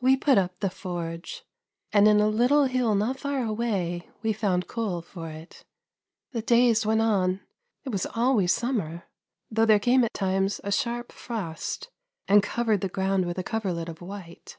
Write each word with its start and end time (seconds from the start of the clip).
We 0.00 0.16
put 0.16 0.38
up 0.38 0.60
the 0.60 0.70
forge, 0.70 1.44
and 1.92 2.08
in 2.08 2.20
a 2.20 2.28
little 2.28 2.64
hill 2.64 2.94
not 2.94 3.18
far 3.18 3.44
away 3.44 4.08
we 4.22 4.32
found 4.32 4.66
coal 4.66 5.02
for 5.02 5.28
it. 5.28 5.62
The 6.32 6.40
days 6.40 6.86
went 6.86 7.02
on. 7.02 7.42
It 7.84 7.90
was 7.90 8.06
always 8.14 8.50
summer, 8.54 9.04
though 9.50 9.66
there 9.66 9.78
came 9.78 10.04
at 10.04 10.14
times 10.14 10.58
a 10.64 10.72
sharp 10.72 11.12
frost, 11.12 11.90
and 12.26 12.42
covered 12.42 12.80
the 12.80 12.88
ground 12.88 13.26
with 13.26 13.36
a 13.36 13.44
coverlet 13.44 13.90
of 13.90 14.00
white. 14.00 14.56